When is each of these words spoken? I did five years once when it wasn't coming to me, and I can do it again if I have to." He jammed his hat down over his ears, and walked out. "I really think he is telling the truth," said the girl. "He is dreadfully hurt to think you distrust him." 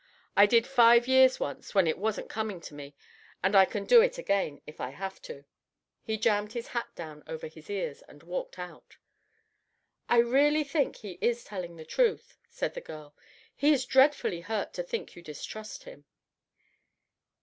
I 0.35 0.47
did 0.47 0.65
five 0.65 1.07
years 1.07 1.39
once 1.39 1.75
when 1.75 1.85
it 1.85 1.95
wasn't 1.95 2.27
coming 2.27 2.59
to 2.61 2.73
me, 2.73 2.95
and 3.43 3.55
I 3.55 3.65
can 3.65 3.85
do 3.85 4.01
it 4.01 4.17
again 4.17 4.59
if 4.65 4.81
I 4.81 4.89
have 4.89 5.21
to." 5.21 5.45
He 6.01 6.17
jammed 6.17 6.53
his 6.53 6.69
hat 6.69 6.87
down 6.95 7.21
over 7.27 7.45
his 7.45 7.69
ears, 7.69 8.01
and 8.07 8.23
walked 8.23 8.57
out. 8.57 8.97
"I 10.09 10.17
really 10.17 10.63
think 10.63 10.95
he 10.95 11.19
is 11.21 11.43
telling 11.43 11.75
the 11.75 11.85
truth," 11.85 12.35
said 12.49 12.73
the 12.73 12.81
girl. 12.81 13.15
"He 13.55 13.71
is 13.73 13.85
dreadfully 13.85 14.41
hurt 14.41 14.73
to 14.73 14.81
think 14.81 15.15
you 15.15 15.21
distrust 15.21 15.83
him." 15.83 16.05